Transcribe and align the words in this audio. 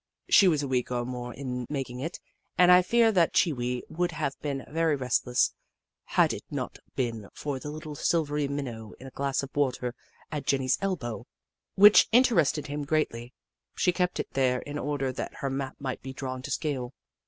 She 0.29 0.47
was 0.47 0.63
a 0.63 0.67
week 0.67 0.89
or 0.89 1.05
more 1.05 1.31
in 1.31 1.67
making 1.69 1.99
it, 1.99 2.19
and 2.57 2.71
I 2.71 2.81
fear 2.81 3.11
that 3.11 3.33
Chee 3.35 3.53
Wee 3.53 3.83
would 3.87 4.13
have 4.13 4.33
been 4.41 4.65
very 4.67 4.95
restless, 4.95 5.53
had 6.05 6.33
it 6.33 6.41
not 6.49 6.79
been 6.95 7.29
for 7.35 7.59
the 7.59 7.69
little 7.69 7.93
silvery 7.93 8.47
minnow 8.47 8.93
in 8.99 9.05
a 9.05 9.11
glass 9.11 9.43
of 9.43 9.55
water 9.55 9.93
at 10.31 10.47
Jenny's 10.47 10.79
elbow, 10.81 11.27
which 11.75 12.07
inter 12.11 12.37
ested 12.37 12.65
him 12.65 12.83
greatly. 12.83 13.31
She 13.75 13.91
kept 13.91 14.19
it 14.19 14.31
there 14.31 14.61
in 14.63 14.79
order 14.79 15.11
that 15.11 15.35
her 15.35 15.51
map 15.51 15.75
might 15.77 16.01
be 16.01 16.13
drawn 16.13 16.41
to 16.41 16.49
scale. 16.49 16.95